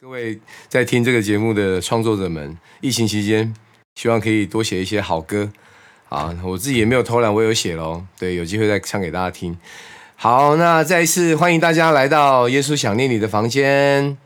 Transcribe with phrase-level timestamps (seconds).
[0.00, 3.52] 各位在听这个节目的创作者们，疫情期间
[3.96, 5.50] 希望可以多写一些好歌
[6.08, 6.32] 啊！
[6.44, 8.04] 我自己也没有偷懒，我有写喽。
[8.16, 9.58] 对，有机会再唱给大家听。
[10.14, 14.16] 好，那再一次欢迎大家来到耶稣想念你的房间。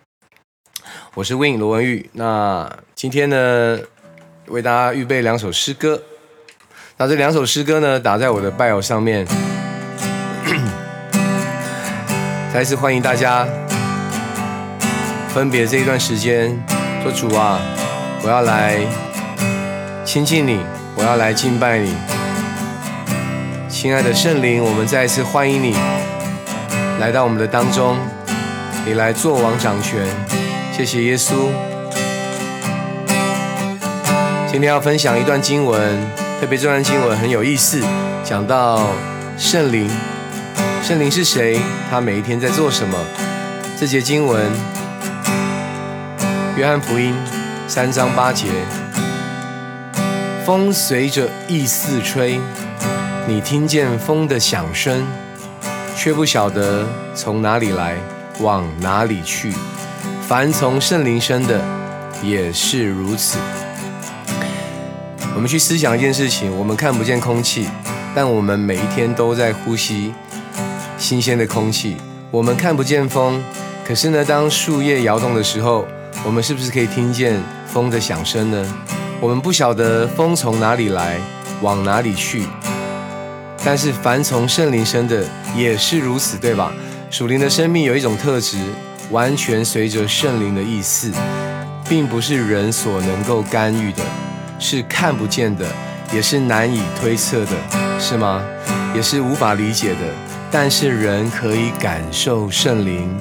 [1.15, 2.11] 我是 Win 罗文玉。
[2.13, 3.79] 那今天呢，
[4.49, 6.03] 为大家预备两首诗歌。
[6.99, 9.27] 那这两首诗歌呢，打在我的 bio 上面。
[12.53, 13.49] 再一次欢迎大家。
[15.35, 16.55] 分别这一段时间，
[17.03, 17.59] 说主啊，
[18.23, 18.77] 我要来
[20.05, 20.61] 亲近你，
[20.95, 21.95] 我要来敬拜你，
[23.67, 25.75] 亲爱的圣灵，我们再一次欢迎你
[27.01, 27.97] 来到我们的当中，
[28.85, 30.07] 你来做王掌权，
[30.71, 31.33] 谢谢耶稣。
[34.51, 35.99] 今天要分享一段经文，
[36.43, 37.83] 特别这段经文很有意思，
[38.23, 38.83] 讲到
[39.39, 39.91] 圣灵，
[40.83, 41.59] 圣灵是谁？
[41.91, 42.99] 他每一天在做什么？
[43.81, 44.82] 这节经文。
[46.55, 47.15] 约翰福音
[47.67, 48.47] 三章八节，
[50.45, 52.39] 风随着意四吹，
[53.27, 55.03] 你听见风的响声，
[55.97, 57.97] 却不晓得从哪里来，
[58.41, 59.55] 往哪里去。
[60.29, 61.59] 凡从圣灵生的，
[62.23, 63.39] 也是如此。
[65.35, 67.67] 我们去思想一件事情：我们看不见空气，
[68.15, 70.13] 但我们每一天都在呼吸
[70.99, 71.97] 新鲜的空气。
[72.31, 73.43] 我们看不见风，
[73.87, 75.87] 可是呢，当树叶摇动的时候，
[76.25, 78.75] 我们是不是可以听见风的响声呢？
[79.21, 81.19] 我们不晓得风从哪里来，
[81.61, 82.45] 往哪里去。
[83.65, 85.25] 但是凡从圣灵生的
[85.57, 86.73] 也是如此，对吧？
[87.11, 88.57] 属灵的生命有一种特质，
[89.11, 91.11] 完全随着圣灵的意思，
[91.89, 94.03] 并不是人所能够干预的，
[94.61, 95.67] 是看不见的，
[96.13, 97.53] 也是难以推测的，
[97.99, 98.41] 是吗？
[98.95, 100.01] 也是无法理解的。
[100.51, 103.19] 但是人可以感受圣灵。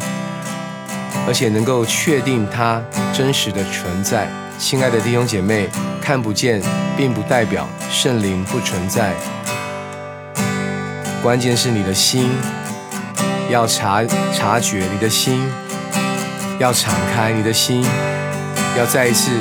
[1.28, 2.82] 而且能够确定它
[3.14, 4.28] 真实的存在，
[4.58, 5.70] 亲爱的弟兄姐妹，
[6.02, 6.62] 看不见
[6.98, 9.14] 并不代表圣灵不存在。
[11.22, 12.32] 关键是你的心
[13.50, 14.04] 要察
[14.34, 15.48] 察觉，你的心
[16.58, 17.86] 要敞开，你的心
[18.78, 19.32] 要再一次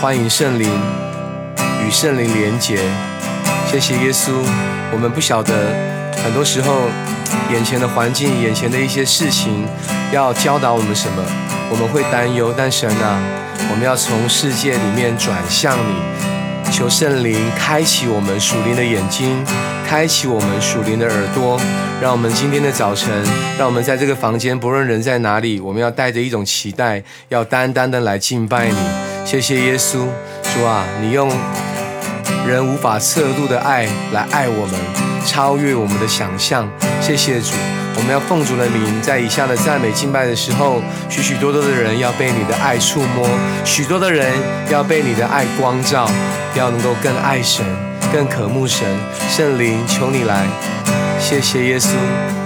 [0.00, 0.68] 欢迎圣灵
[1.86, 2.78] 与圣灵连结。
[3.70, 4.32] 谢谢耶稣，
[4.92, 5.52] 我们不晓得
[6.24, 6.88] 很多时候。
[7.52, 9.66] 眼前的环境，眼前的一些事情，
[10.12, 11.22] 要教导我们什么？
[11.70, 12.54] 我们会担忧。
[12.56, 13.20] 但神啊，
[13.70, 19.44] 我们要从世界里面转向你，求圣灵开启我们属灵的眼睛，
[19.86, 21.60] 开启我们属灵的耳朵，
[22.00, 23.12] 让我们今天的早晨，
[23.58, 28.76] 让我们在这个房间，不论人在哪里，我们要带着一种期待，要单单的来敬拜你。
[29.26, 30.06] 谢谢耶稣，
[30.54, 31.30] 主啊，你用
[32.46, 35.03] 人无法测度的爱来爱我们。
[35.24, 36.68] 超越我们的想象，
[37.00, 37.52] 谢谢主。
[37.96, 43.26] 我们要奉主的名，在以下的赞美敬拜的时候，许许多多的人要被你的爱触摸，
[43.64, 44.32] 许多的人
[44.68, 46.10] 要被你的爱光照，
[46.54, 47.64] 要能够更爱神，
[48.12, 48.86] 更渴慕神。
[49.30, 50.44] 圣灵，求你来。
[51.20, 51.90] 谢谢耶稣，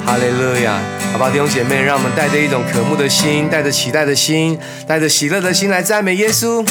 [0.05, 0.79] 哈利路亚。
[1.13, 6.63] 好吧，弟兄姐妹，让我们带着一种渴慕的心，带着期待的心，带着喜乐的心来赞美耶稣。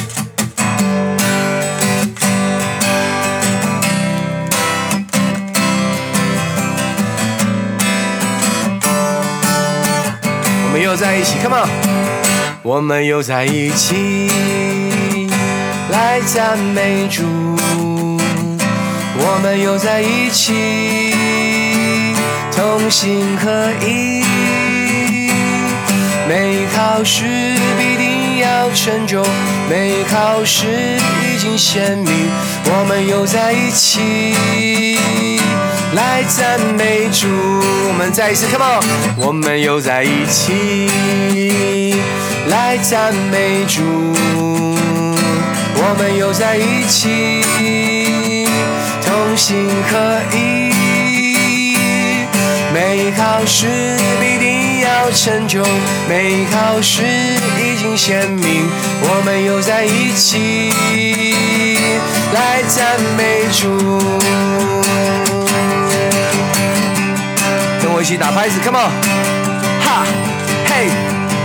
[10.98, 11.70] 在一起，Come on！
[12.64, 14.32] 我们又在一起
[15.92, 17.24] 来赞美主，
[19.16, 21.14] 我们又在一起
[22.52, 24.24] 同心合一。
[26.28, 27.24] 每考试
[27.78, 29.24] 必定要成就，
[29.70, 32.12] 每考试已经显明，
[32.66, 34.98] 我们又在一起。
[35.96, 37.28] 来赞美主，
[37.88, 38.84] 我们再一次，Come on，
[39.18, 41.96] 我们又在一起。
[42.50, 43.82] 来赞美主，
[45.76, 47.42] 我们又在一起，
[49.06, 50.74] 同心合一。
[52.74, 53.66] 每考试
[54.20, 55.64] 必定要成就，
[56.08, 58.68] 每考试已经显明，
[59.02, 60.70] 我们又在一起。
[62.34, 63.68] 来赞美主。
[68.08, 68.90] 一起打拍子，Come on，
[69.84, 70.06] 哈，
[70.66, 70.88] 嘿，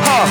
[0.00, 0.28] 哈。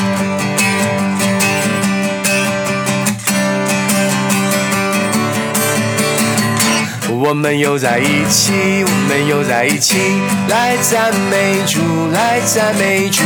[7.09, 8.53] 我们又在一起，
[8.85, 9.97] 我们又在一起，
[10.47, 11.81] 来赞美主，
[12.13, 13.23] 来赞美主。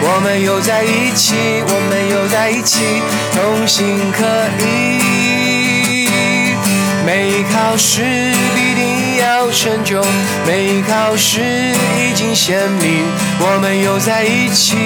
[0.00, 1.34] 我们又在一起，
[1.68, 3.02] 我们又在一起，
[3.34, 4.26] 同心合
[4.64, 6.08] 一。
[7.04, 8.00] 每考试
[8.54, 8.65] 必定。
[9.50, 10.02] 成就，
[10.46, 13.04] 没考试已经显明，
[13.38, 14.76] 我们又在一起，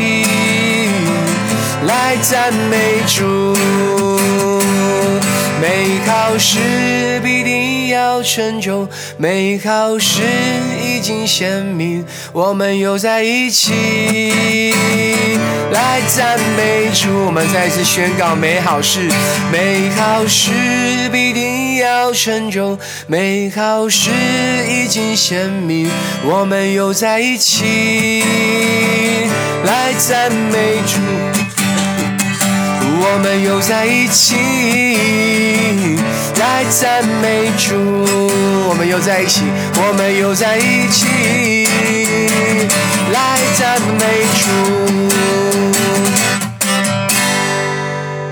[1.87, 4.10] 来赞美主。
[5.61, 10.23] 美好事必定要成就，美好事
[10.83, 14.73] 已经显明，我们又在一起
[15.71, 17.27] 来赞美主。
[17.27, 19.01] 我们再次宣告美好事，
[19.53, 20.51] 美好事
[21.13, 24.11] 必定要成就，美好事
[24.67, 25.91] 已经显明，
[26.25, 28.25] 我们又在一起
[29.65, 31.50] 来赞美主。
[33.03, 34.37] 我们又在一起
[36.39, 37.75] 来赞美主，
[38.69, 39.45] 我们又在一起，
[39.77, 41.67] 我们又在一起
[43.11, 44.05] 来赞美
[44.37, 44.51] 主。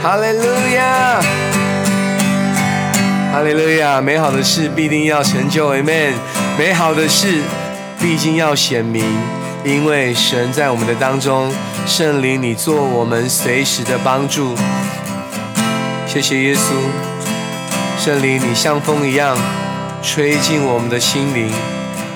[0.03, 0.45] 哈利路
[0.77, 1.21] 亚，
[3.33, 6.13] 哈利路亚，美好的事必定要成就，Amen。
[6.59, 7.43] 美好的事
[8.01, 9.03] 必定要显明，
[9.65, 11.51] 因为神在我们的当中。
[11.89, 14.55] 圣灵，你做我们随时的帮助。
[16.07, 16.59] 谢谢耶稣，
[17.99, 19.35] 圣灵，你像风一样
[20.03, 21.51] 吹进我们的心灵，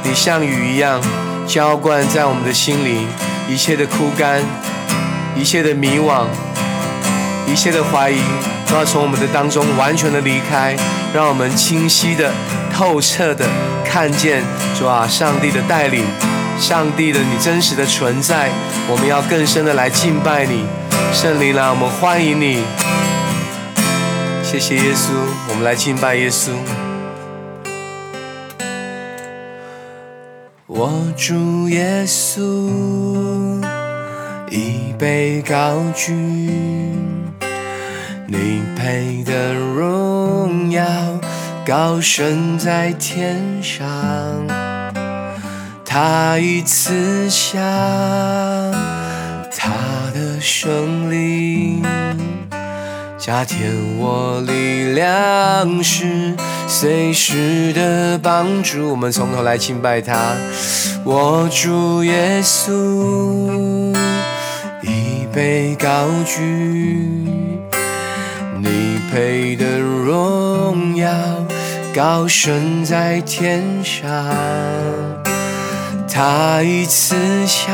[0.04, 1.00] 你像雨一样
[1.46, 3.08] 浇灌在我们的心灵，
[3.48, 4.42] 一切的枯干，
[5.34, 6.26] 一切的迷惘，
[7.50, 8.20] 一切的怀疑，
[8.68, 10.76] 都要从我们的当中完全的离开，
[11.14, 12.30] 让我们清晰的、
[12.70, 13.48] 透彻的
[13.82, 14.42] 看见
[14.78, 16.04] 主啊，上帝的带领。
[16.62, 18.48] 上帝的你真实的存在，
[18.88, 20.64] 我们要更深的来敬拜你，
[21.12, 22.62] 圣灵啊，我们欢迎你。
[24.44, 25.10] 谢谢耶稣，
[25.48, 26.52] 我们来敬拜耶稣。
[30.68, 32.40] 我主耶稣
[34.48, 36.12] 已被高举，
[38.28, 40.84] 你配的荣耀
[41.66, 44.71] 高升在天上。
[45.92, 47.60] 他已赐下
[49.54, 49.74] 他
[50.14, 51.82] 的生灵，
[53.18, 56.34] 加添我力量，是
[56.66, 58.88] 随时的帮助。
[58.88, 60.34] 我们从头来敬拜他，
[61.04, 63.94] 我主耶稣
[64.80, 67.28] 已被高举，
[68.58, 71.12] 你配的荣耀
[71.94, 75.21] 高升在天上。
[76.14, 77.16] 他已赐
[77.46, 77.72] 下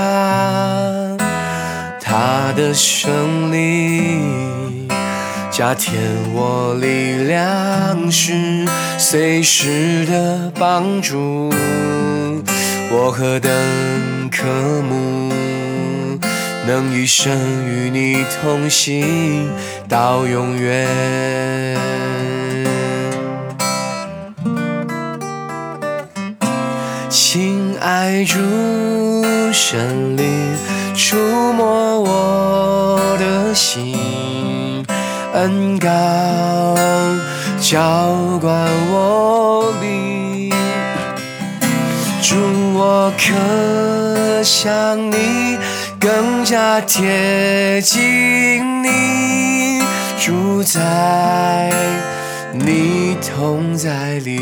[2.01, 4.87] 他的胜利，
[5.51, 6.01] 加添
[6.33, 8.65] 我力量，是
[8.97, 11.53] 随时的帮助。
[12.93, 13.51] 我何等
[14.31, 14.47] 渴
[14.83, 15.33] 慕，
[16.65, 17.37] 能一生
[17.67, 19.51] 与你同行
[19.89, 20.87] 到永远。
[27.81, 28.39] 爱主
[29.53, 30.57] 神灵
[30.95, 31.17] 触
[31.53, 34.85] 摸我的心，
[35.33, 35.89] 恩高
[37.61, 40.53] 浇灌我灵，
[42.21, 42.35] 祝
[42.75, 45.59] 我可向你
[46.01, 49.83] 更加贴近你，
[50.19, 51.73] 住在
[52.53, 54.41] 你同在里。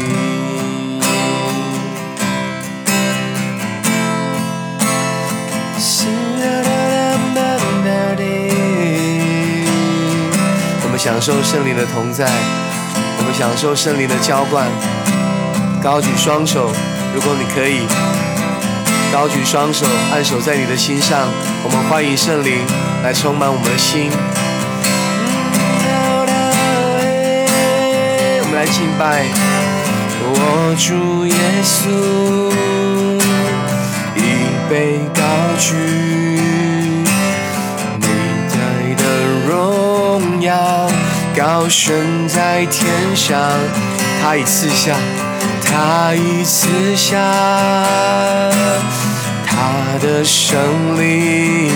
[11.07, 12.27] 享受圣灵的同在，
[13.17, 14.67] 我们享受圣灵的浇灌。
[15.81, 16.69] 高举双手，
[17.15, 17.87] 如果你可以，
[19.13, 21.21] 高举双手，按手在你的心上。
[21.63, 22.59] 我们欢迎圣灵
[23.05, 24.11] 来充满我们的心。
[28.41, 29.27] 我们来敬拜，
[30.25, 31.87] 我主耶稣
[34.17, 35.23] 已被高
[35.61, 35.73] 举。
[38.01, 38.07] 你
[38.49, 38.57] 在
[38.97, 39.05] 的
[39.49, 40.91] 荣耀
[41.37, 43.39] 高升在天上，
[44.23, 44.97] 他已赐下，
[45.63, 47.19] 他已赐下
[49.45, 51.71] 他的胜利，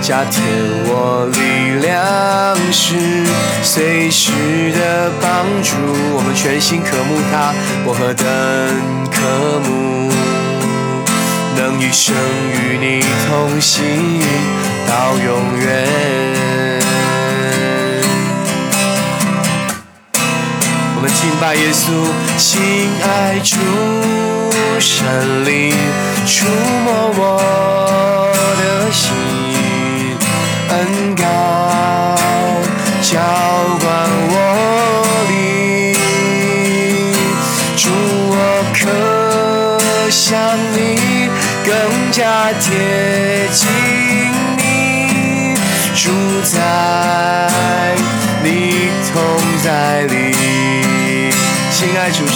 [0.00, 0.42] 加添
[0.86, 2.96] 我力量，是
[3.62, 4.32] 随时
[4.72, 5.76] 的帮助。
[6.16, 7.52] 我们全心渴慕他，
[7.84, 8.26] 我何等
[9.12, 9.20] 渴
[9.68, 10.10] 慕，
[11.56, 12.16] 能一生
[12.54, 13.84] 与你同行
[14.88, 16.49] 到永远。
[21.20, 21.90] 敬拜耶稣，
[22.38, 23.56] 亲爱主
[24.80, 25.76] 神灵
[26.26, 26.46] 触
[26.82, 29.12] 摸我的心，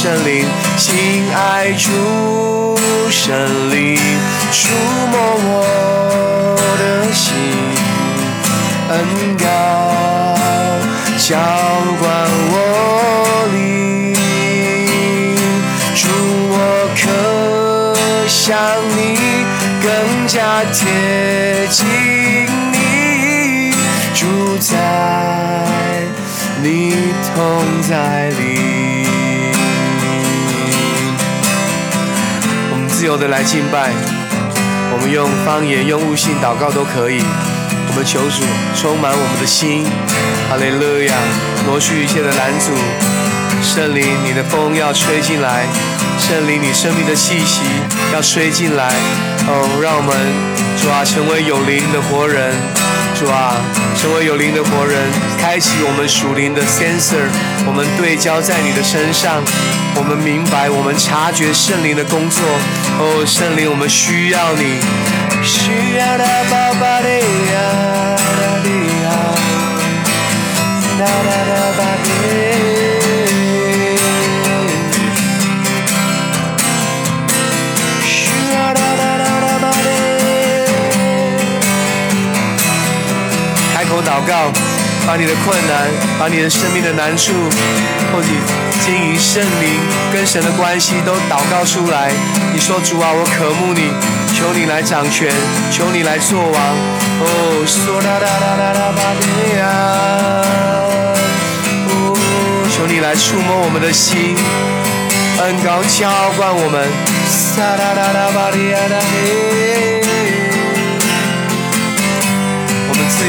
[0.05, 0.45] 爱主圣灵，
[0.77, 0.95] 亲
[1.35, 1.89] 爱主
[3.11, 3.97] 圣灵，
[4.53, 4.69] 触
[5.11, 5.57] 摸我
[6.79, 7.33] 的心，
[8.91, 8.93] 恩
[9.39, 9.45] 膏
[11.17, 11.39] 浇
[11.99, 12.05] 灌
[12.53, 12.55] 我
[13.55, 14.15] 灵，
[15.95, 16.03] 主
[16.51, 16.55] 我
[17.01, 17.03] 可
[18.29, 18.45] 向
[18.99, 19.01] 你
[19.83, 19.89] 更
[20.29, 20.37] 加
[20.71, 21.81] 贴近
[22.73, 23.73] 你，
[24.15, 24.23] 住
[24.59, 24.69] 在
[26.63, 26.69] 你
[27.35, 27.35] 同
[27.89, 28.24] 在。
[33.14, 33.92] 由的来敬拜，
[34.90, 37.23] 我们用方言、用悟性祷告都可以。
[37.87, 38.42] 我们求主
[38.75, 39.87] 充满我们的心，
[40.50, 41.14] 哈利路亚，
[41.64, 42.75] 挪去一切的拦阻。
[43.62, 45.62] 圣灵，你的风要吹进来，
[46.18, 47.62] 圣灵，你生命的气息
[48.12, 48.90] 要吹进来。
[49.47, 50.11] 哦，让我们
[50.83, 52.50] 主啊，成为有灵的活人，
[53.14, 53.54] 主啊，
[53.97, 55.00] 成为有灵的活人，
[55.40, 57.30] 开启我们属灵的 sensor，
[57.64, 59.40] 我们对焦在你的身上，
[59.94, 62.42] 我们明白，我们察觉圣灵的工作。
[62.99, 64.80] 哦，圣灵，我们需要你。
[65.44, 68.16] 需要的爸爸的呀
[68.64, 68.68] 的
[69.04, 69.06] 呀，
[70.99, 72.54] 哒哒哒吧的。
[84.26, 84.50] 告，
[85.07, 85.88] 把你的困难，
[86.19, 87.33] 把你的生命的难处，
[88.12, 88.28] 或者
[88.81, 89.81] 经营圣灵
[90.12, 92.11] 跟神的关系都祷告出来。
[92.52, 93.93] 你说主啊，我渴慕你，
[94.35, 95.33] 求你来掌权，
[95.71, 96.52] 求你来做王。
[97.21, 99.23] 哦，说哒哒哒哒哒吧的
[99.59, 99.62] 呀，
[101.88, 102.16] 哦，
[102.75, 104.37] 求你来触摸我们的心，
[105.38, 106.88] 恩高浇灌我们。
[107.28, 109.94] 撒哒哒哒吧的呀哒嘿。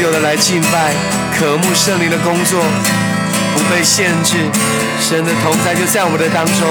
[0.06, 0.94] 我们自由的来敬拜，
[1.36, 2.62] 渴慕圣灵的工作，
[3.54, 4.36] 不被限制，
[5.00, 6.62] 神的同在就在我们的当中。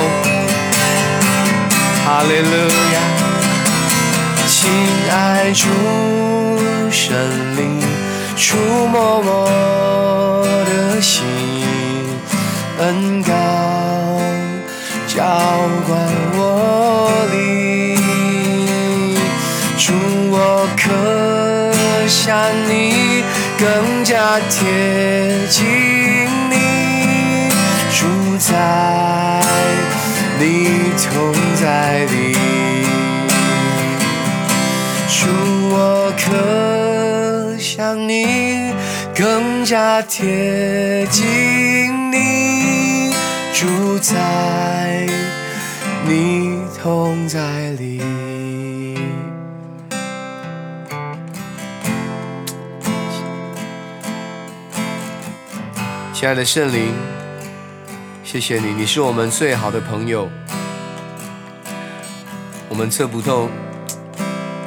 [2.06, 2.48] 哈利路
[2.94, 2.98] 亚，
[4.48, 4.72] 亲
[5.12, 5.68] 爱主
[6.90, 7.14] 圣
[7.58, 7.82] 灵，
[8.38, 8.56] 触
[8.88, 11.26] 摸我的心，
[12.80, 13.34] 恩膏
[15.08, 15.18] 浇
[15.86, 16.00] 灌
[16.38, 17.98] 我灵，
[19.78, 19.92] 主
[20.32, 20.84] 我可
[22.08, 22.34] 想
[22.70, 23.05] 你
[23.58, 25.66] 更加贴近
[26.50, 27.50] 你，
[27.92, 28.06] 住
[28.38, 29.42] 在
[30.40, 32.36] 你同在里，
[35.08, 35.28] 主
[35.72, 38.74] 我可想你
[39.16, 43.12] 更加贴近你，
[43.54, 45.08] 住在
[46.06, 47.40] 你同在
[47.80, 48.02] 里。
[56.16, 56.94] 亲爱的圣灵，
[58.24, 60.30] 谢谢你，你是我们最好的朋友。
[62.70, 63.50] 我们测不透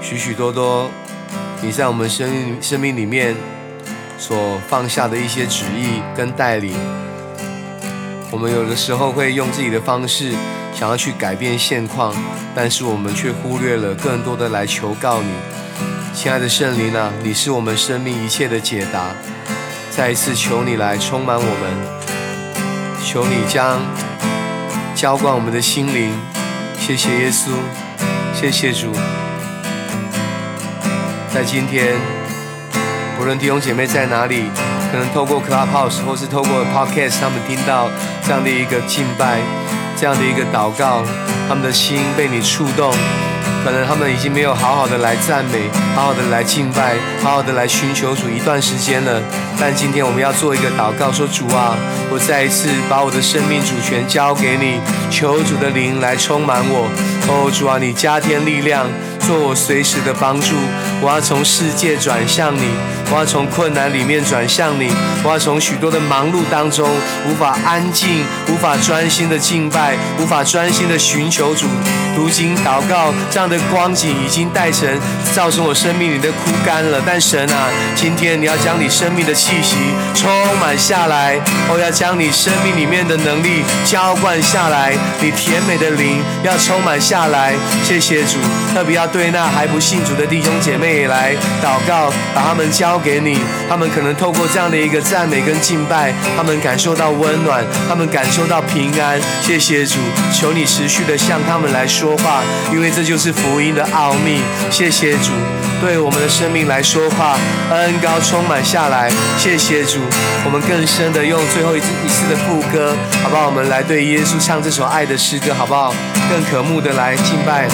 [0.03, 0.91] 许许多多
[1.63, 3.35] 你在我们生命生命里面
[4.19, 6.77] 所放下的一些旨意跟带领。
[8.31, 10.35] 我们有的时候会用自己的方式
[10.75, 12.15] 想要去改变现况，
[12.55, 15.33] 但是我们却忽略了更多的来求告你，
[16.13, 19.15] 亲爱的圣灵啊，你是我们生命一切的解答。
[19.99, 23.81] 再一次求你来充满我们，求你将
[24.95, 26.13] 浇灌我们的心灵。
[26.79, 27.51] 谢谢耶稣，
[28.33, 28.93] 谢谢主。
[31.35, 31.97] 在今天，
[33.19, 34.45] 不论弟兄姐妹在哪里，
[34.93, 37.91] 可能透过 Clubhouse 或是透过 Podcast，他们听到
[38.25, 39.41] 这样的一个敬拜，
[39.97, 41.03] 这样的一个祷告，
[41.49, 42.95] 他们的心被你触动。
[43.65, 49.21] 可能他们已经没有好好的来赞美，好好的来敬拜，好好的来寻求主一段时间了。
[49.61, 51.77] 但今天我们要做一个祷告，说主啊，
[52.11, 56.89] 我再一次把我的生命主权交给你，求主的灵来充满我。
[57.29, 58.87] 哦，主啊，你加添力量，
[59.21, 60.55] 做我随时的帮助。
[61.01, 62.71] 我要从世界转向你，
[63.11, 64.91] 我要从困难里面转向你，
[65.25, 66.89] 我要从许多的忙碌当中
[67.27, 71.67] 无法安静、无法专心的敬拜、无法专心的寻求主、
[72.15, 74.87] 读经祷告，这样的光景已经带成
[75.35, 77.01] 造成我生命里的枯干了。
[77.07, 79.77] 但神啊，今天你要将你生命的气息
[80.15, 81.37] 充满下来，
[81.71, 87.55] 哦，要将你生命里面的能力浇灌下来，你甜美的灵要充满下来。
[87.83, 88.37] 谢谢主，
[88.75, 91.33] 特别要对那还不信主的弟兄姐妹来
[91.65, 93.39] 祷告，把他们浇给你。
[93.69, 99.21] 他们可能透过这样的一个赞美跟敬拜，他们感受到温暖，他们感受到平安。
[99.43, 99.99] 谢谢主，
[100.33, 104.41] 求你持续的向他们来说话，因为这就是福音的奥秘。
[104.71, 105.33] 谢谢主，
[105.81, 107.37] 对我们的生命来说话，
[107.71, 109.11] 恩高充满下来。
[109.37, 110.01] 谢谢主，
[110.45, 113.47] 我们更深的用最后一次一次的副歌，好不好？
[113.47, 115.95] 我们来对耶稣唱这首爱的诗歌，好不好？
[116.31, 117.67] 更渴慕的来敬拜。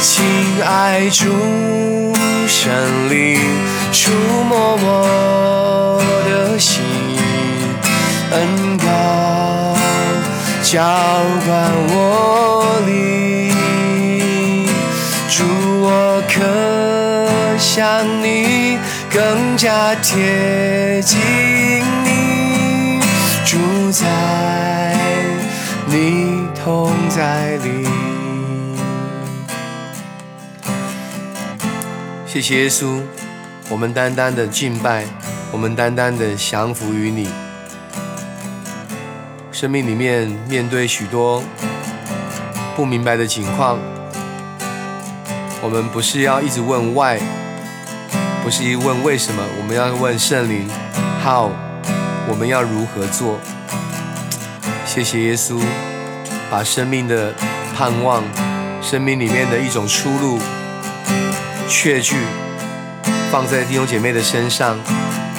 [0.00, 0.24] 亲
[0.64, 1.26] 爱主
[2.62, 3.40] 神灵，
[3.90, 4.10] 触
[4.44, 5.98] 摸我
[6.28, 6.84] 的心，
[8.32, 9.74] 恩高
[10.62, 10.78] 浇
[11.46, 14.68] 灌我灵，
[15.30, 15.42] 主
[15.80, 18.78] 我可向你
[19.10, 21.18] 更加贴近
[22.04, 23.00] 你，
[23.46, 23.56] 住
[23.90, 24.04] 在
[25.86, 28.09] 你同在里。
[32.32, 33.00] 谢谢耶稣，
[33.68, 35.04] 我们单单的敬拜，
[35.50, 37.28] 我们单单的降服于你。
[39.50, 41.42] 生命里面面对许多
[42.76, 43.80] 不明白的情况，
[45.60, 47.18] 我们不是要一直问 why，
[48.44, 50.70] 不是一问为什么，我们要问圣灵
[51.24, 51.50] how，
[52.28, 53.40] 我们要如何做？
[54.86, 55.60] 谢谢耶稣，
[56.48, 57.34] 把生命的
[57.76, 58.22] 盼望，
[58.80, 60.38] 生命里面的一种出路。
[61.70, 62.16] 确据
[63.30, 64.76] 放在弟兄姐妹的身上，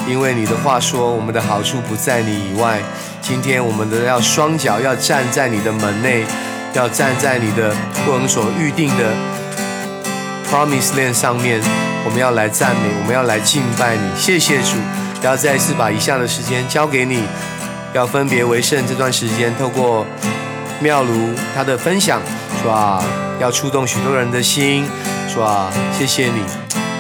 [0.08, 2.80] 因为你的话说，我们的好处不在你以外。
[3.22, 6.26] 今天我们的要双脚要站在你的门内，
[6.74, 7.76] 要站在你的
[8.08, 9.14] 我们所预定的
[10.50, 11.62] promise land 上面。
[12.06, 14.02] 我们要来赞美，我们要来敬拜你。
[14.16, 14.78] 谢谢主，
[15.22, 17.24] 要再一次把以下的时间交给你，
[17.94, 18.88] 要分别为圣。
[18.88, 20.08] 这段时间透过
[20.80, 22.22] 妙如他的分享，
[22.58, 23.04] 是吧？
[23.40, 24.88] 要触动许多人的心。
[25.34, 26.44] 主啊，谢谢你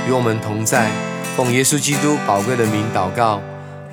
[0.07, 0.89] 与我们同在，
[1.35, 3.41] 奉耶稣基督宝贵的名祷告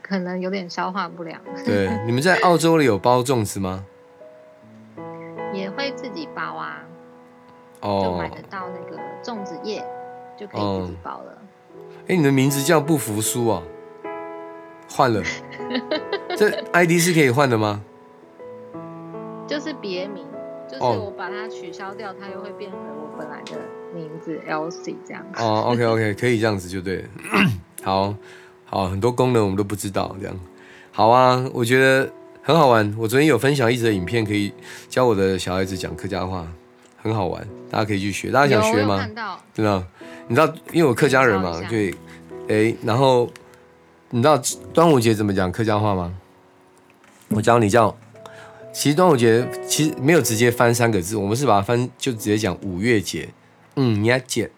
[0.00, 1.40] 可能有点消化不良。
[1.64, 3.84] 对，你们在澳洲里有包粽子吗？
[5.82, 6.82] 也会自己包啊，
[7.80, 9.84] 哦就买得到那个粽子叶，
[10.38, 11.38] 就可以自己包了。
[12.08, 13.62] 哎，你的名字叫不服输啊？
[14.88, 15.22] 换了，
[16.36, 17.82] 这 ID 是可以换的吗？
[19.46, 20.24] 就是别名，
[20.68, 23.52] 就是我把它取消掉，它又会变回我本来的
[23.94, 25.24] 名字 LC 这样。
[25.36, 27.04] 哦，OK OK， 可以这样子就对。
[27.82, 28.14] 好
[28.64, 30.36] 好，很多功能我们都不知道，这样
[30.92, 32.10] 好啊，我觉得。
[32.46, 34.52] 很好玩，我昨天有分享一则影片，可以
[34.88, 36.46] 教我的小孩子讲客家话，
[37.02, 38.30] 很好玩，大家可以去学。
[38.30, 39.04] 大家想学吗？
[39.52, 39.84] 真的，
[40.28, 41.92] 你知道，因为我客家人嘛，对，
[42.46, 43.28] 哎，然后
[44.10, 44.40] 你知道
[44.72, 46.14] 端午节怎么讲客家话吗？
[47.30, 47.98] 我教你叫，
[48.72, 53.28] 其实端午节其实没有直接翻三个字，我们是把它翻就直接讲五月节，
[53.74, 54.48] 嗯呀节，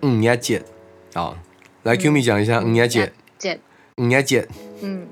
[0.00, 0.62] 嗯呀节，
[1.12, 1.36] 好，
[1.82, 3.60] 来 Q 米讲一下嗯呀节，节，
[3.98, 4.48] 嗯呀节，
[4.80, 5.06] 嗯。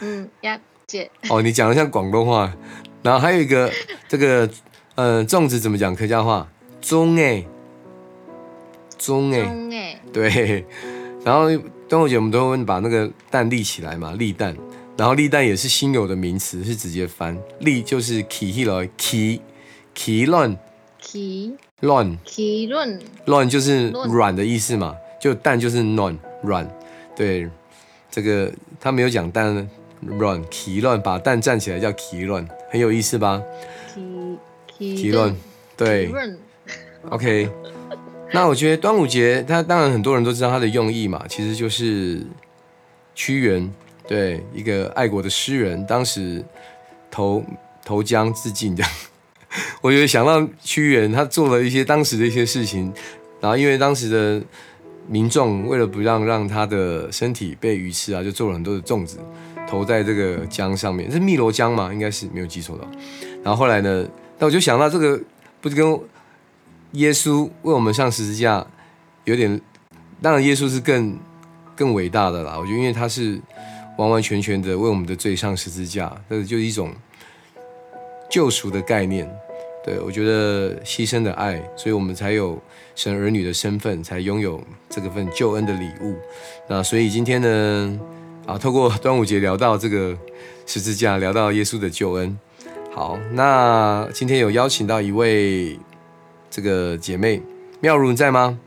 [0.00, 1.10] 嗯，鸭姐。
[1.30, 2.52] 哦，你讲的像广东话，
[3.02, 3.70] 然后还有一个
[4.08, 4.48] 这个，
[4.94, 6.48] 呃，粽子怎么讲客家话？
[6.80, 7.44] 中哎，
[8.98, 10.64] 中哎，中哎，对。
[11.24, 11.46] 然后
[11.88, 14.56] 端午节我们都会把那个蛋立起来嘛，立蛋。
[14.96, 17.38] 然后立蛋也是新有的名词，是直接翻。
[17.60, 19.40] 立就是起起来起
[19.94, 20.56] 起乱。
[21.00, 21.56] 起。
[21.80, 22.18] 乱。
[22.24, 22.98] 起乱。
[23.26, 26.68] 乱就是软的意思嘛，就蛋就是软软，
[27.16, 27.48] 对。
[28.12, 29.66] 这个他没有讲蛋
[30.02, 33.42] 乱，奇乱把蛋站起来叫奇乱，很有意思吧？
[34.78, 35.34] 奇奇乱，
[35.74, 36.12] 对。
[37.08, 37.48] OK，
[38.32, 42.20] 那我觉得端午节，它当然很多人都知道它的用意嘛，其实就是
[43.14, 43.72] 屈原，
[44.06, 46.44] 对一个爱国的诗人，当时
[47.10, 47.42] 投
[47.82, 48.84] 投江自尽的。
[49.80, 52.92] 我觉得想到屈原，他做了一些当时的一些事情，
[53.40, 54.46] 然后因为当时的。
[55.08, 59.18] 民众为了不让让他的身体被鱼吃啊，就做了很多的粽子，
[59.68, 61.92] 投在这个江上面，是汨罗江嘛？
[61.92, 62.86] 应该是没有记错的。
[63.42, 64.06] 然后后来呢，
[64.38, 65.20] 那我就想到这个，
[65.60, 66.00] 不是跟
[66.92, 68.64] 耶稣为我们上十字架
[69.24, 69.60] 有点，
[70.20, 71.18] 当然耶稣是更
[71.74, 72.56] 更伟大的啦。
[72.58, 73.40] 我觉得因为他是
[73.98, 76.92] 完完全全的为我们的罪上十字架，这就是一种
[78.30, 79.28] 救赎的概念。
[79.84, 82.60] 对我觉得牺牲的爱，所以我们才有。
[82.94, 86.14] 神儿女的身份，才拥有这个份救恩的礼物。
[86.68, 88.00] 那所以今天呢，
[88.44, 90.14] 啊，透过 端午节聊到这个
[90.66, 92.38] 十字架，聊到耶稣的救恩。
[92.94, 95.78] 好，那今天有邀请到一位
[96.50, 97.40] 这个姐妹
[97.80, 98.58] 妙如，你在吗？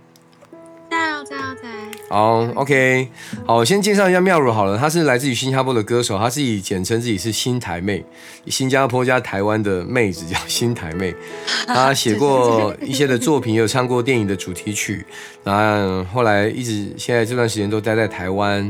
[2.15, 3.09] 好，OK，
[3.45, 8.05] 好，我先介绍一下妙如好了，她是来自于新加坡的歌手，她自己简称自己是新台妹，
[8.47, 11.13] 新加坡加台湾的妹子叫新台妹。
[11.67, 15.05] 她写过一些的作品，也有唱过电影的主题曲。
[15.43, 18.61] 然后后来一直现在这段时间都待在台湾。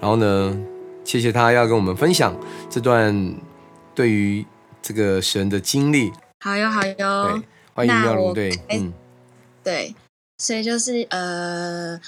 [0.00, 0.58] 然后呢，
[1.04, 2.36] 谢谢她要跟我们分享
[2.68, 3.32] 这段
[3.94, 4.44] 对于
[4.82, 6.10] 这个神的经历。
[6.40, 7.40] 好哟，好哟，
[7.74, 8.92] 欢迎妙如，对，嗯，
[9.62, 9.94] 对，
[10.38, 12.00] 所以就是呃。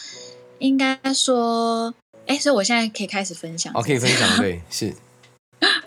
[0.61, 1.93] 应该说，
[2.27, 3.73] 哎，所以我现在可以开始分享。
[3.75, 4.95] 哦，可以分享，对， 是。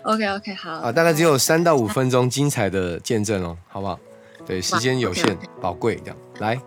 [0.02, 0.70] OK OK，好。
[0.72, 3.98] 啊，大概只有三到五分钟，精彩的见证哦，好不好？
[4.44, 6.60] 对，时间有限，宝贵，这样来。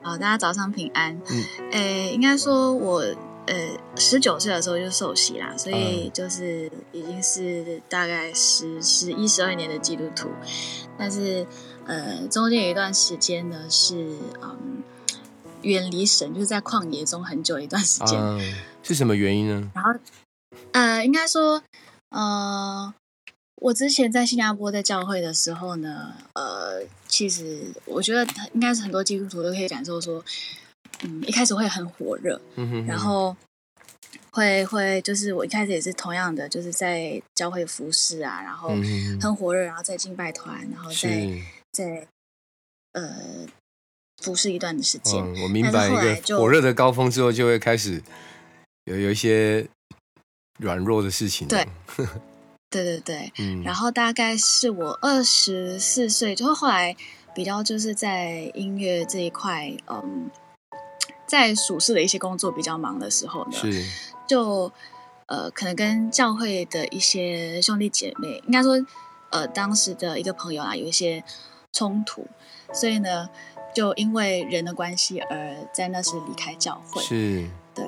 [0.00, 1.20] 好，大家早上平安。
[1.28, 1.44] 嗯。
[1.72, 3.00] 诶，应该说我
[3.46, 3.54] 呃
[3.96, 10.28] 十九岁的时候就受洗啦，所以就是已经是大概十十一十二年的基督徒，
[10.96, 11.46] 但是
[11.86, 13.96] 呃中间有一段时间呢是
[14.42, 14.82] 嗯。
[15.66, 18.18] 远离神，就是在旷野中很久一段时间，
[18.82, 19.70] 是什么原因呢？
[19.74, 19.90] 然后，
[20.72, 21.60] 呃，应该说，
[22.10, 22.94] 呃，
[23.56, 30.24] 我之前在新加坡在教会的时候呢，呃，其实我觉得应该是很多基督徒都可以感受说，
[31.02, 33.36] 嗯，一开始会很火热，嗯哼，然后
[34.30, 38.68] 会会就是我一开始也是同样的，就是在教会服侍啊，然后
[39.20, 41.28] 很火热，然后在敬拜团，然后在
[41.72, 42.06] 在
[42.92, 43.46] 呃。
[44.22, 48.02] 服侍一段的时间，我明白一个火热的高峰之后，就会开始
[48.84, 49.68] 有有一些
[50.58, 51.46] 软弱的事情。
[51.48, 51.66] 对，
[52.70, 53.62] 对对对，嗯。
[53.62, 56.96] 然后大概是我二十四岁，就后来
[57.34, 60.30] 比较就是在音乐这一块，嗯，
[61.26, 63.84] 在属事的一些工作比较忙的时候呢，是
[64.26, 64.72] 就
[65.26, 68.82] 呃，可能跟教会的一些兄弟姐妹，应该说
[69.30, 71.22] 呃，当时的一个朋友啊，有一些
[71.70, 72.26] 冲突，
[72.72, 73.28] 所以呢。
[73.76, 77.84] 就因为人的关系而在那时离开教会，是对，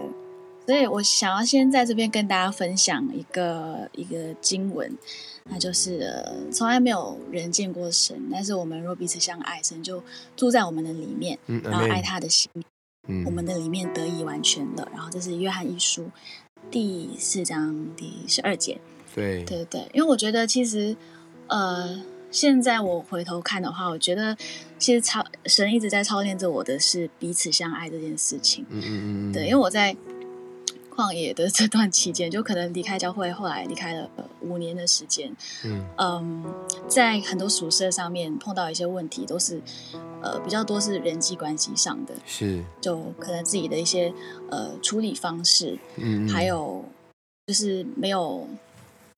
[0.66, 4.94] 所以我想要先在这边跟大家分享一个一个经文，
[5.44, 6.22] 那就是
[6.52, 10.02] 从来没有人见过神，但是我们若彼此相爱，神就
[10.36, 12.50] 住在我们的里面，然后爱他的心，
[13.24, 14.86] 我们的里面得以完全了。
[14.92, 16.10] 然后这是约翰一书
[16.70, 18.78] 第四章第十二节，
[19.14, 20.94] 对对对，因为我觉得其实
[21.46, 21.98] 呃。
[22.30, 24.36] 现在我回头看的话，我觉得
[24.78, 28.64] 其实操神一直在操练着我的是彼此相爱这件事情。
[28.70, 29.32] 嗯嗯嗯。
[29.32, 29.96] 对，因为我在
[30.94, 34.10] 旷野的这段期间，就可能离开教会，后来离开了
[34.40, 35.34] 五年的时间。
[35.64, 36.44] 嗯嗯，
[36.88, 39.60] 在很多宿舍上面碰到一些问题，都是
[40.20, 42.14] 呃比较多是人际关系上的。
[42.26, 42.62] 是。
[42.80, 44.12] 就可能自己的一些
[44.50, 46.84] 呃处理方式，嗯，还有
[47.46, 48.48] 就是没有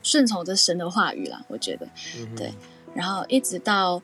[0.03, 1.43] 顺从着神的话语啦。
[1.49, 1.89] 我觉得，
[2.37, 2.53] 对。
[2.95, 4.03] 然后一直到，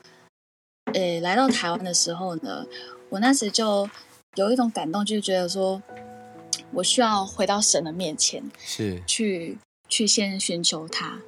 [0.94, 2.64] 呃，来到台湾的时候呢，
[3.08, 3.88] 我那时就
[4.36, 5.82] 有一种感动，就是觉得说，
[6.72, 11.18] 我需要回到神的面前，是去去先寻求他。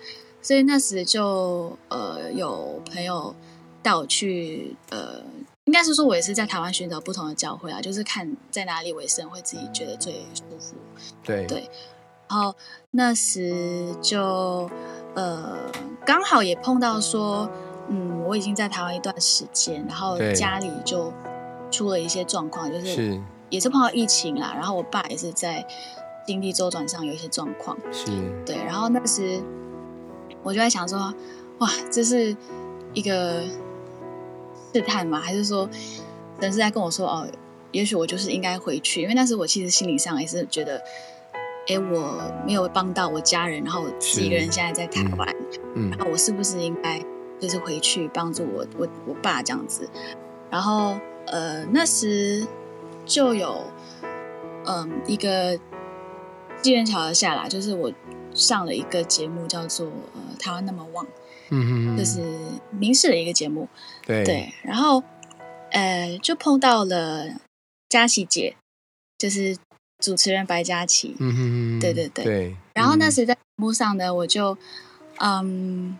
[0.40, 3.34] 所以那时就呃有朋友
[3.82, 5.20] 带我去，呃，
[5.64, 10.76] 应该是说我也是在台湾寻找不同的教会啊，就是看在哪里为生会自己觉得最舒服。
[11.24, 11.68] 对对，
[12.28, 12.54] 然后
[12.92, 14.70] 那时就。
[15.14, 15.56] 呃，
[16.04, 17.50] 刚好也碰到说，
[17.88, 21.12] 嗯，我已经在台湾一段时间，然后家里就
[21.70, 25.66] 出了一些状况，就是也是碰到疫情啦，然后我爸也是在
[26.26, 28.06] 经济周转上有一些状况，是
[28.46, 29.42] 对，然后那时
[30.42, 31.12] 我就在想说，
[31.58, 32.36] 哇，这是
[32.94, 33.42] 一个
[34.72, 35.18] 试探吗？
[35.18, 35.68] 还是说
[36.40, 37.26] 人是在跟我说，哦，
[37.72, 40.80] 也许我就是应该回去，因为那时我其实心理上也是觉得。
[41.68, 45.36] 哎，我没有帮到我家人，然后自己一个人现在在台湾，
[45.74, 46.98] 嗯，然后我是不是应该
[47.38, 49.86] 就是回去帮助我我我爸这样子？
[50.50, 52.46] 然后呃，那时
[53.04, 53.62] 就有
[54.64, 55.58] 嗯一个
[56.62, 57.92] 机缘巧合下来，就是我
[58.32, 61.06] 上了一个节目叫做呃台湾那么旺，
[61.50, 62.22] 嗯嗯嗯，就是
[62.70, 63.68] 民视的一个节目，
[64.06, 65.02] 对对，然后
[65.72, 67.26] 呃就碰到了
[67.90, 68.56] 佳琪姐，
[69.18, 69.58] 就是。
[69.98, 72.56] 主持人白佳琪，嗯哼，对对对，对。
[72.72, 74.56] 然后那时在节目上呢，我就，
[75.16, 75.98] 嗯，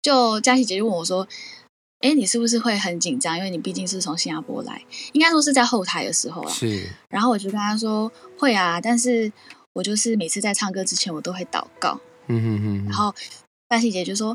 [0.00, 1.28] 就佳琪姐就问我说
[2.00, 3.36] ：“哎，你是不是会很紧张？
[3.36, 4.82] 因为你毕竟是从新加坡来，
[5.12, 6.88] 应该说是在后台的时候啊。”是。
[7.10, 9.30] 然后我就跟他说：“会啊，但是
[9.74, 12.84] 我就是每次在唱歌之前，我都会祷告。”嗯哼哼。
[12.86, 13.14] 然后
[13.68, 14.34] 佳琪姐就说：“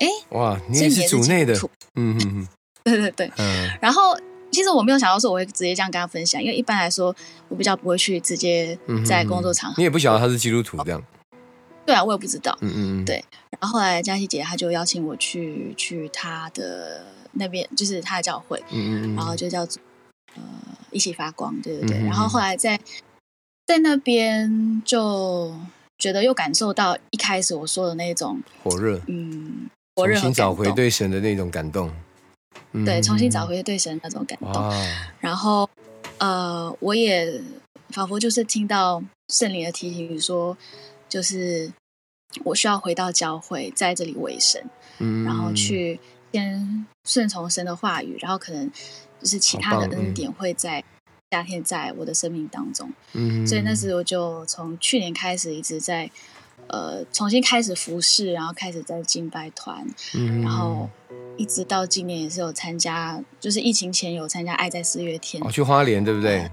[0.00, 1.54] 哎，哇，你也是组内的，
[1.94, 2.48] 嗯哼哼，
[2.82, 3.70] 对对对，嗯。
[3.80, 4.18] 然后。
[4.52, 7.14] 其实我没有想到说我会直接这样跟他分享，因为一般来说
[7.48, 9.74] 我比较不会去直接在工作场合。
[9.78, 11.02] 你也不晓得他是基督徒这样？
[11.84, 12.56] 对啊，我也不知道。
[12.60, 13.04] 嗯嗯嗯。
[13.04, 13.24] 对，
[13.58, 18.62] 然后后来佳琪姐她就邀请我去去她的那边，就是她的教会。
[18.70, 19.16] 嗯嗯嗯。
[19.16, 19.82] 然后就叫做
[20.36, 20.42] 呃
[20.92, 21.98] 一起发光，对对对。
[22.04, 22.78] 然后后来在
[23.66, 25.52] 在那边就
[25.98, 31.90] 觉得又感受到一开始我说的那种火热，嗯，重新找回对神的那种感动，
[32.84, 34.72] 对，重新找回对神那种感动。
[35.20, 35.68] 然后
[36.18, 37.42] 呃，我也
[37.90, 40.56] 仿佛就是听到圣灵的提醒说，
[41.08, 41.72] 就是
[42.44, 44.64] 我需要回到教会，在这里为神，
[44.98, 46.00] 嗯，然后去
[46.32, 48.70] 先顺从神的话语，然后可能
[49.20, 50.82] 就是其他的恩典会在。
[51.34, 56.10] 夏天在我的生命当中，嗯，所以那时我就从去年开始一直在
[56.66, 60.90] 呃重新开始服侍，然后开始在敬拜团，嗯，然后
[61.36, 66.50] 一直到今年也是有参加，就是疫情前有参加爱在四月天，哦，去花莲对不对？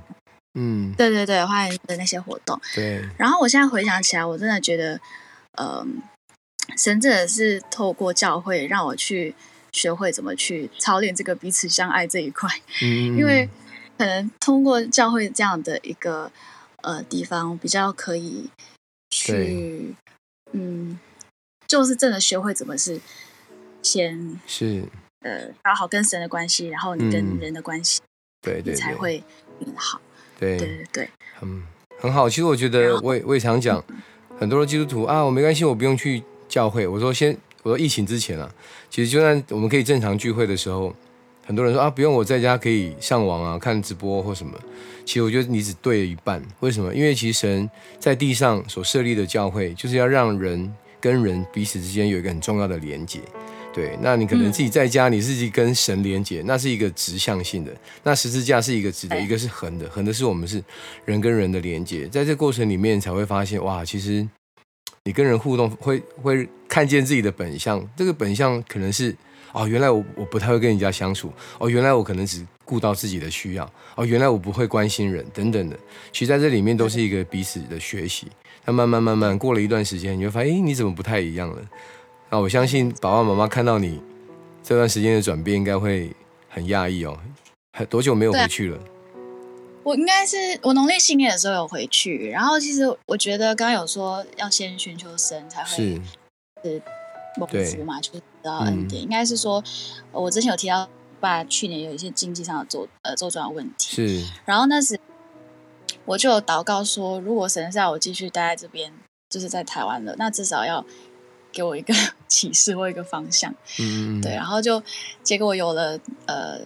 [0.56, 3.02] 嗯，对对对，花莲的那些活动，对。
[3.18, 5.00] 然后我现在回想起来，我真的觉得，
[5.58, 6.02] 嗯，
[6.78, 9.36] 神真的是透过教会让我去
[9.72, 12.50] 学会怎么去操练这个彼此相爱这一块，
[12.82, 13.50] 嗯，因为。
[14.00, 16.32] 可能通过教会这样的一个
[16.84, 18.50] 呃地方，比较可以
[19.10, 19.94] 去，
[20.54, 20.98] 嗯，
[21.68, 23.02] 就是真的学会怎么是
[23.82, 24.84] 先是
[25.22, 28.02] 呃搞好跟神的关系，然后你跟人的关系，
[28.42, 29.24] 对对，才会
[29.60, 30.00] 变好。
[30.40, 31.10] 对对对对，
[31.42, 31.64] 嗯，
[32.00, 32.30] 很好。
[32.30, 33.84] 其实我觉得，我也我也常讲，
[34.38, 36.88] 很多的基督徒啊，我没关系，我不用去教会。
[36.88, 38.50] 我说先，我说疫情之前啊，
[38.90, 40.96] 其实就算我们可以正常聚会的时候。
[41.46, 44.56] 很多人说啊，不用我在家可以上网啊，看直播或什么。
[45.04, 46.40] 其实我觉得你只对了一半。
[46.60, 46.94] 为什么？
[46.94, 53.20] 因为其实神在地上所设立的教会，就是要让人跟人彼此之间有一个很重要的连接。
[53.74, 57.72] 对，那你可能自己在家，你自己跟神连接，那是一个直向性的。
[58.04, 59.90] 那十字架是一个直的，一个是横的。
[59.90, 60.64] 横的是我们是
[61.06, 64.28] 人跟人的连接，在这过程里面才会发现，哇，其实
[65.04, 67.88] 你跟人互动会会看见自己的本相。
[67.96, 69.16] 这个本相可能是。
[69.52, 71.34] 哦，原来我我不太会跟人家相处。
[71.58, 73.74] 哦，原来我可能只顾到自己的需要。
[73.96, 75.76] 哦，原来我不会关心人等等的。
[76.12, 78.28] 其实在这里面都是一个彼此的学习。
[78.66, 81.58] 那慢慢慢慢过了一段时间，你就发现，哎，你怎么不太一样了？
[82.32, 84.02] 那我相信爸爸妈妈看到你
[84.62, 86.16] 这段时间的转变，应该会
[86.48, 87.18] 很讶异哦。
[87.78, 88.80] 很多久没有回去了？
[89.84, 92.30] 我应该是我农历新年的时候有回去。
[92.30, 95.70] 然后其实我觉得刚刚有说要先寻求神才会
[96.64, 96.82] 是。
[97.38, 99.02] 蒙福嘛，就是得到恩典。
[99.02, 99.64] 应该是说，
[100.12, 100.90] 我之前有提到，
[101.20, 103.96] 爸去年有一些经济上的周呃周转的问题。
[103.96, 104.28] 是。
[104.46, 105.00] 然后那时
[106.06, 108.92] 我就有祷告说，如果神让我继续待在这边，
[109.30, 110.84] 就是在台湾了，那至少要
[111.52, 111.94] 给我一个
[112.30, 113.54] 启示或一个方向。
[113.80, 114.22] 嗯。
[114.22, 114.82] 对，然后就
[115.22, 116.60] 结果我有了呃，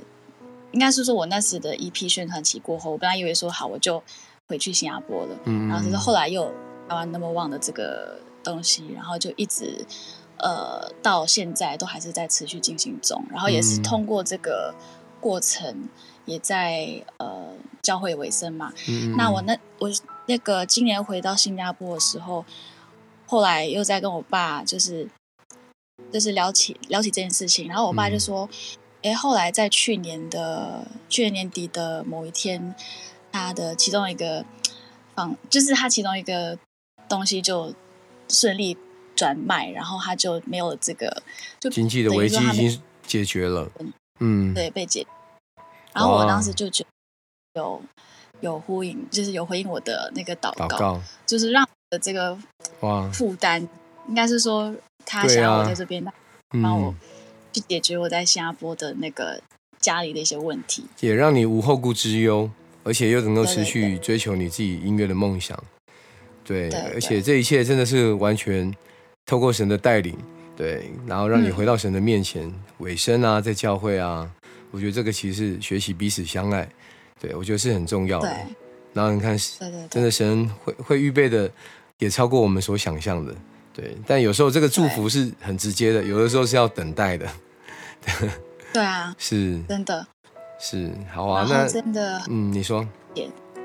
[0.71, 4.03] 应该是说我那时的 EP 宣传期过后，我本来以为说好我就
[4.47, 5.35] 回去新加坡了。
[5.45, 5.67] 嗯。
[5.67, 6.45] 然后就是后来又
[6.87, 9.83] 台湾那么旺的这个东西，然后就一直。
[10.37, 14.75] 呃，到现在都还是在持续进行中，然后也是通过这个
[15.21, 15.87] 过程，
[16.25, 17.47] 也在呃
[17.81, 18.73] 教会为生嘛。
[18.89, 19.89] 嗯那我那我
[20.25, 22.43] 那个今年回到新加坡的时候，
[23.25, 25.07] 后来又在跟我爸就是
[26.11, 28.49] 就是聊起聊起这件事情，然后我爸就说
[29.03, 32.75] ：“哎，后来在去年的去年年底的某一天，
[33.31, 34.45] 他的其中一个
[35.15, 36.57] 房就是他其中一个
[37.07, 37.73] 东西就
[38.29, 38.77] 顺利。”
[39.15, 41.21] 转卖，然后他就没有这个，
[41.59, 43.71] 就经济的危机已经解决了。
[44.19, 45.05] 嗯，对，被解。
[45.93, 46.83] 然后我当时就觉
[47.53, 47.79] 有
[48.41, 52.35] 有呼应，就是有回应我的那个祷告，就是让的这个
[52.79, 53.61] 哇负担，
[54.09, 56.03] 应该是说他想要我在这边
[56.61, 56.93] 帮我
[57.51, 59.41] 去解决我在新加坡的那个
[59.79, 62.49] 家里的一些问题，也让你无后顾之忧，
[62.83, 65.61] 而且又能够持续追求你自己音乐的梦想。
[66.43, 68.73] 对，而且这一切真的是完全。
[69.25, 70.17] 透过神的带领，
[70.53, 74.29] 对，然后让你回到神的面前，尾声啊，在教会啊，
[74.69, 76.67] 我觉得这个其实是学习彼此相爱，
[77.21, 78.29] 对我觉得是很重要的。
[78.91, 79.37] 然后你看，
[79.89, 81.49] 真的神会会预备的
[81.99, 83.33] 也超过我们所想象的，
[83.73, 83.97] 对。
[84.05, 87.27] 但有时候这个祝福是很直接的，有的时候是要等待的。
[88.73, 90.05] 对啊， 是真的，
[90.59, 91.45] 是好啊。
[91.49, 92.87] 那真的，嗯，你说，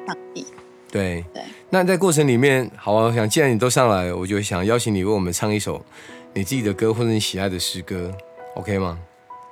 [0.07, 0.47] 上帝。
[0.91, 5.85] 对对，那在过程里面，好啊，我想既然你都上来，我就想邀请你为我们唱一首
[6.33, 8.11] 你自己的歌或者你喜爱的诗歌
[8.55, 8.99] ，OK 吗？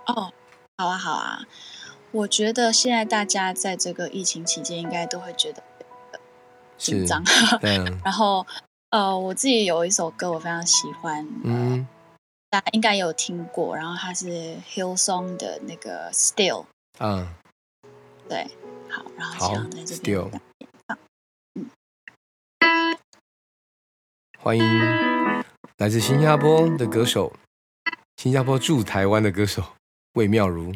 [0.07, 0.33] 哦，
[0.79, 1.41] 好啊，好啊。
[2.13, 5.63] 我觉得现在大家在这个疫情期间，应该都会觉得
[6.79, 7.23] 紧张。
[7.61, 7.77] 对。
[8.03, 8.47] 然后，
[8.97, 11.87] 呃，我自己有一首歌我非常喜欢，嗯，
[12.49, 16.65] 大家应该有听过，然后它是 Hillsong 的那个 Still。
[16.99, 17.29] 嗯。
[18.27, 18.49] 对，
[18.89, 20.41] 好，然后想在这边。
[24.39, 24.65] 欢迎
[25.77, 27.31] 来自新加坡的歌手，
[28.17, 29.63] 新加坡驻台湾的歌手
[30.15, 30.73] 魏妙如，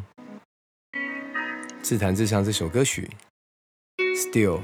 [1.81, 3.11] 自弹自唱这首歌曲
[3.97, 4.61] Still。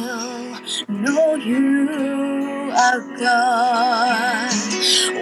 [0.00, 0.56] will
[0.88, 4.52] know you are God.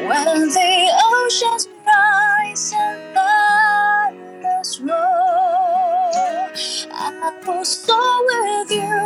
[0.09, 0.75] When the
[1.15, 6.53] oceans rise and thunders roar,
[6.93, 8.98] I will soar with you.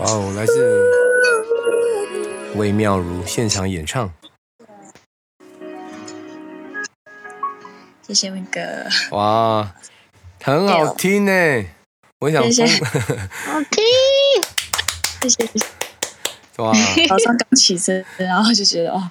[0.00, 0.84] 哦，来自
[2.56, 4.12] 魏妙如现场演唱，
[8.02, 8.60] 谢谢文哥。
[9.12, 9.74] 哇，
[10.42, 11.64] 很好听呢，
[12.20, 12.48] 我想，好
[13.70, 13.84] 听，
[15.22, 15.48] 谢谢。
[16.56, 16.72] 哇，
[17.08, 19.08] 早上刚起身，然后就觉得哦，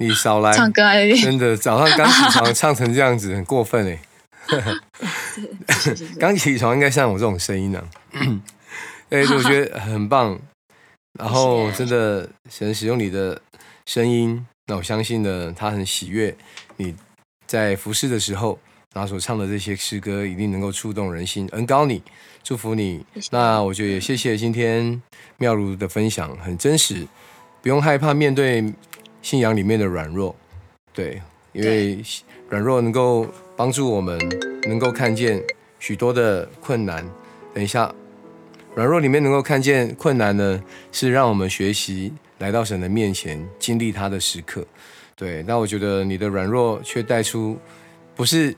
[0.00, 0.82] 你少来唱歌，
[1.22, 4.00] 真的早上刚起床唱成这样子，很过分哎。
[6.18, 7.88] 刚起床应该像我这种声音呢。
[9.10, 10.40] 哎，我觉得很棒，
[11.18, 13.38] 然后真的想使用你的
[13.84, 16.34] 声音，那我相信呢，他很喜悦
[16.78, 16.96] 你
[17.46, 18.58] 在服侍的时候，
[18.94, 22.02] 然后所唱的这些诗歌一定能够触动人心，恩高你，
[22.46, 23.04] 祝福你。
[23.32, 25.02] 那我觉得也谢谢今天
[25.36, 27.04] 妙如的分享，很真实，
[27.60, 28.72] 不用害怕面对
[29.20, 30.32] 信仰里面的软弱，
[30.94, 31.20] 对，
[31.52, 31.98] 因为
[32.48, 34.16] 软弱能够帮助我们
[34.68, 35.42] 能够看见
[35.80, 37.04] 许多的困难。
[37.52, 37.92] 等一下。
[38.76, 44.64] 软弱里面能够看见困难呢，是让我们学习来到神的面前，经历他的时刻。
[45.16, 47.58] 对，那我觉得你的软弱却带出，
[48.14, 48.54] 不是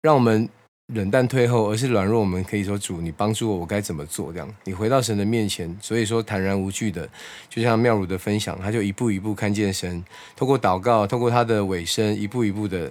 [0.00, 0.48] 让我们
[0.94, 2.20] 冷淡退后，而是软弱。
[2.20, 4.32] 我们可以说主，你帮助我，我该怎么做？
[4.32, 7.08] 这样，你回到神的面前，所以说坦然无惧的，
[7.48, 12.90] 就像妙如的分享，他就一步一步看见神，透过祷告，透过他的尾声，一步一步的，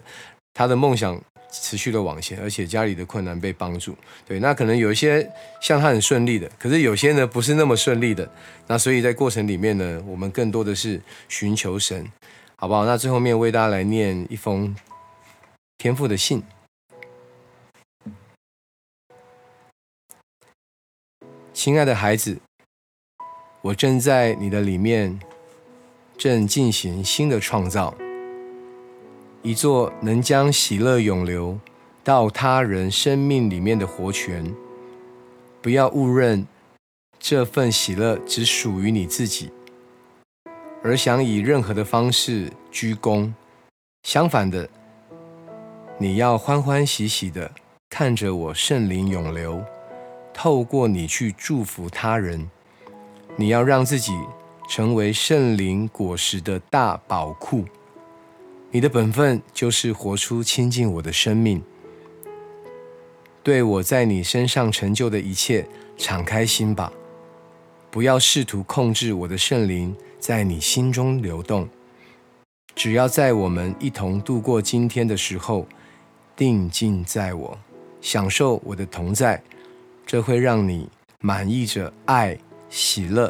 [0.54, 1.22] 他的梦想。
[1.50, 3.96] 持续的往前，而且家里的困难被帮助。
[4.28, 5.28] 对，那可能有一些
[5.62, 8.30] 像他很顺利的，可是有些呢不是那么顺利的。
[8.68, 12.06] 那所以在过程里面呢，我们更多的是寻求神，
[12.58, 12.86] 好不好？
[12.86, 14.76] 那最后面为大家来念一封
[15.78, 16.44] 天父的信。
[21.58, 22.38] 亲爱的孩子，
[23.64, 25.20] 我正在你的里面
[26.16, 27.96] 正进行新的创造，
[29.42, 31.60] 一座能将喜乐永流
[32.04, 34.54] 到他人生命里面的活泉。
[35.60, 36.46] 不要误认
[37.18, 39.50] 这份喜乐只属于你自己，
[40.84, 43.34] 而想以任何的方式鞠躬。
[44.04, 44.70] 相反的，
[45.98, 47.52] 你要欢欢喜喜的
[47.90, 49.66] 看着我圣灵永流，
[50.40, 52.48] 透过你去祝福他人。
[53.36, 54.14] 你要让自己
[54.70, 57.66] 成为圣灵果实的大宝库。
[58.70, 61.64] 你的本分就是活出亲近我的生命。
[63.42, 65.66] 对我在你身上成就的一切，
[65.98, 66.94] 敞开心吧，
[67.90, 71.68] 不要试图控制我的圣灵在你心中流动。
[72.76, 75.66] 只要在我们一同度过今天的时候，
[76.36, 77.58] 定静在我，
[78.02, 79.42] 享受我的同在，
[80.08, 80.88] 这会让你
[81.20, 82.38] 满意着爱、
[82.70, 83.30] 喜乐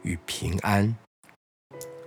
[0.00, 0.96] 与平安。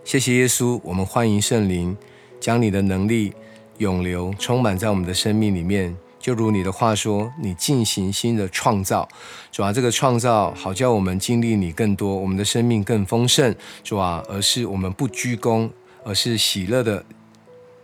[0.04, 1.96] 谢谢耶稣，我们欢迎圣灵，
[2.40, 3.32] 将你的能力
[3.78, 5.96] 永留充满在我们的生命里面。
[6.18, 9.08] 就如你的话说，你进行新的创造，
[9.52, 15.70] 主啊，这个创造好叫我们经历你更多，我们的生命更丰盛，主啊，而是我们不居功，
[16.04, 17.06] 而是喜乐的。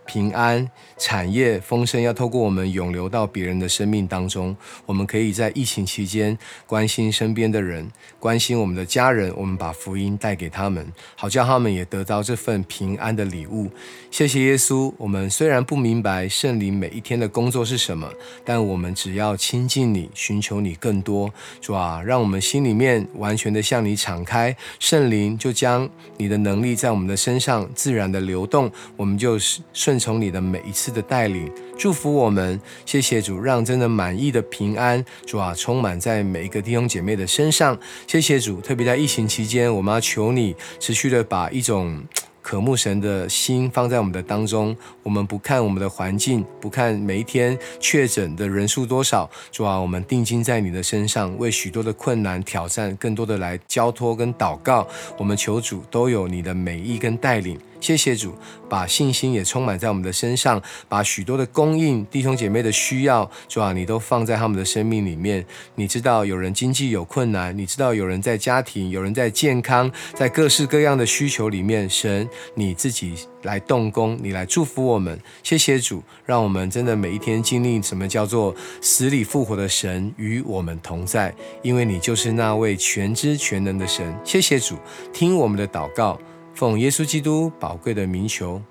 [0.06, 4.56] 平安产业丰盛，要透过我们涌流到别人的生命当中。
[4.86, 6.38] 我们可以在疫情期间
[6.68, 9.34] 关心身边的人，关心我们的家人。
[9.36, 10.86] 我们把福音带给他们，
[11.16, 13.70] 好叫他们也得到这份平安的礼物。
[14.12, 14.94] 谢谢耶稣。
[14.98, 18.08] 我们虽然不明白圣灵每一天的工作是什么，
[18.46, 21.34] 但我们只要亲近你，寻求你更多。
[21.60, 29.95] 主啊，让我们心里面完全的向你敞开，圣灵就将你的能力在我们的身上自然的流动，我们就是顺。
[29.96, 37.78] 顺从你的每一次的带领，祝福我们，谢谢主，让真的满意的平安，主啊，充满在每一个弟兄姐妹的身上。
[38.06, 42.04] 谢谢主，特别在疫情期间，我们要求你持续的把一种。
[42.46, 54.88] 渴慕神的心放在我们的当中，我们不看我们的环境，不看每一天确诊的人数多少，主啊，我们定睛在你的身上，为许多的困难挑战，更多的来交托跟祷告。
[55.18, 58.34] 我们求主都有你的美意跟带领，谢谢主，
[58.68, 60.60] 把信心也充满在我们的身上，
[60.90, 65.46] 把许多的供应弟兄姐妹的需要，主啊，你都放在他们的生命里面。
[65.76, 72.28] 你知道有人经济有困难，你知道有人在家庭，有人在健康，在各式各样的需求里面，神。
[72.56, 73.14] 你自己
[73.44, 81.32] 来动工，你来祝福我们，谢谢主，让我们真的每一天经历什么叫做死里复活的神与我们同在，
[81.62, 84.12] 因为你就是那位全知全能的神。
[84.24, 84.76] 谢谢主，
[85.14, 86.20] 听我们的祷告，
[86.56, 88.62] 奉耶稣基督宝贵的名求，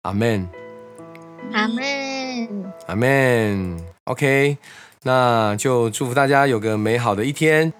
[0.00, 0.48] 阿门，
[1.52, 3.78] 阿门，阿门。
[4.04, 4.56] OK，
[5.02, 7.70] 那就祝福大家有个美好的一天。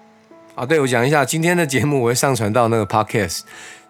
[0.53, 3.41] 啊，对我讲一下，今天的节目我会上传到那个 Podcast。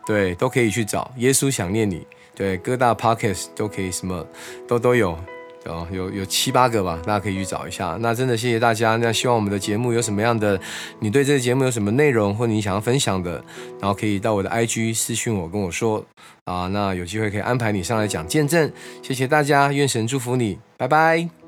[0.06, 2.08] 对，都可以去找耶稣想念你。
[2.34, 4.26] 对，各大 podcast 都可以，什么
[4.68, 5.18] 都都有，
[5.66, 7.98] 哦，有有七八个吧，大家可以去找一下。
[8.00, 8.96] 那真的谢谢大家。
[8.98, 10.60] 那希望我们的节目有什么样的，
[11.00, 13.44] 你对这个节目有什么内容，或你想要分享的，
[13.80, 16.04] 然后可以到我的 IG 私信我，跟我说
[16.46, 16.68] 啊。
[16.68, 18.72] 那有机会可以安排你上来讲见证。
[19.02, 21.45] 谢谢大家，愿神祝福你，拜拜。